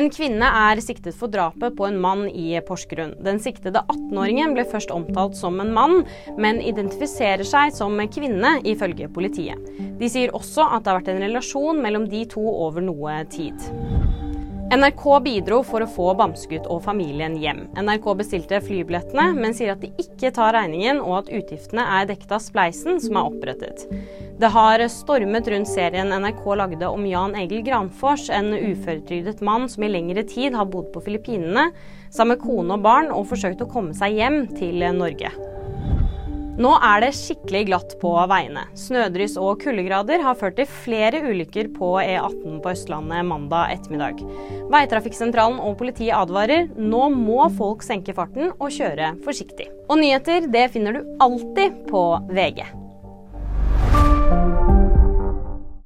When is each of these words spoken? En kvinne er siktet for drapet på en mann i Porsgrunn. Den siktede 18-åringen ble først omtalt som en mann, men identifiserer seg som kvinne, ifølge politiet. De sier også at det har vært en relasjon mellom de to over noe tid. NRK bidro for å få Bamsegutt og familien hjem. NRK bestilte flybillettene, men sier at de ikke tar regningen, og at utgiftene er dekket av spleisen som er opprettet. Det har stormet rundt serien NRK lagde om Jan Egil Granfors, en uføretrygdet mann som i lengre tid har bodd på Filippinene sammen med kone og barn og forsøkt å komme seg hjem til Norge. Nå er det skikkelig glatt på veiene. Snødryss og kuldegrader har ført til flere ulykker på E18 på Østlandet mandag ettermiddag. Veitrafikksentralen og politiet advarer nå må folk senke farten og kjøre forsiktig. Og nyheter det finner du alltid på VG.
En 0.00 0.06
kvinne 0.08 0.46
er 0.48 0.80
siktet 0.80 1.12
for 1.12 1.28
drapet 1.28 1.74
på 1.76 1.84
en 1.84 1.98
mann 2.00 2.22
i 2.32 2.54
Porsgrunn. 2.64 3.10
Den 3.20 3.36
siktede 3.42 3.82
18-åringen 3.82 4.54
ble 4.56 4.64
først 4.70 4.94
omtalt 4.94 5.36
som 5.36 5.60
en 5.60 5.74
mann, 5.76 6.06
men 6.40 6.62
identifiserer 6.64 7.44
seg 7.44 7.74
som 7.76 8.00
kvinne, 8.08 8.54
ifølge 8.64 9.10
politiet. 9.12 9.60
De 10.00 10.08
sier 10.08 10.32
også 10.32 10.64
at 10.70 10.86
det 10.86 10.94
har 10.94 11.02
vært 11.02 11.12
en 11.12 11.24
relasjon 11.26 11.84
mellom 11.84 12.08
de 12.08 12.24
to 12.32 12.46
over 12.48 12.80
noe 12.86 13.18
tid. 13.28 13.60
NRK 14.70 15.04
bidro 15.24 15.56
for 15.66 15.82
å 15.82 15.86
få 15.90 16.12
Bamsegutt 16.14 16.68
og 16.70 16.84
familien 16.84 17.32
hjem. 17.42 17.64
NRK 17.74 18.04
bestilte 18.20 18.60
flybillettene, 18.62 19.32
men 19.34 19.56
sier 19.56 19.72
at 19.72 19.82
de 19.82 19.90
ikke 19.98 20.30
tar 20.36 20.54
regningen, 20.54 21.00
og 21.02 21.24
at 21.24 21.32
utgiftene 21.40 21.82
er 21.98 22.06
dekket 22.06 22.36
av 22.36 22.44
spleisen 22.44 23.02
som 23.02 23.18
er 23.18 23.32
opprettet. 23.32 23.82
Det 24.38 24.52
har 24.54 24.86
stormet 24.94 25.50
rundt 25.50 25.72
serien 25.72 26.14
NRK 26.14 26.46
lagde 26.62 26.86
om 26.86 27.02
Jan 27.02 27.34
Egil 27.42 27.66
Granfors, 27.66 28.28
en 28.30 28.54
uføretrygdet 28.54 29.42
mann 29.42 29.66
som 29.66 29.82
i 29.82 29.90
lengre 29.90 30.22
tid 30.22 30.54
har 30.54 30.70
bodd 30.70 30.92
på 30.94 31.02
Filippinene 31.08 31.72
sammen 32.06 32.36
med 32.36 32.46
kone 32.46 32.78
og 32.78 32.86
barn 32.86 33.10
og 33.10 33.26
forsøkt 33.34 33.66
å 33.66 33.72
komme 33.74 33.98
seg 33.98 34.22
hjem 34.22 34.44
til 34.54 34.86
Norge. 34.94 35.34
Nå 36.60 36.74
er 36.84 37.00
det 37.00 37.14
skikkelig 37.16 37.62
glatt 37.70 37.92
på 38.02 38.10
veiene. 38.28 38.66
Snødryss 38.76 39.38
og 39.40 39.62
kuldegrader 39.62 40.20
har 40.20 40.36
ført 40.36 40.58
til 40.58 40.68
flere 40.68 41.22
ulykker 41.24 41.70
på 41.72 41.94
E18 42.02 42.58
på 42.60 42.72
Østlandet 42.74 43.24
mandag 43.24 43.72
ettermiddag. 43.78 44.20
Veitrafikksentralen 44.74 45.56
og 45.64 45.78
politiet 45.80 46.12
advarer 46.18 46.68
nå 46.76 47.06
må 47.14 47.48
folk 47.56 47.86
senke 47.86 48.12
farten 48.16 48.52
og 48.58 48.76
kjøre 48.76 49.14
forsiktig. 49.24 49.70
Og 49.88 50.02
nyheter 50.02 50.50
det 50.52 50.68
finner 50.76 51.00
du 51.00 51.16
alltid 51.24 51.80
på 51.88 52.04
VG. 52.28 52.66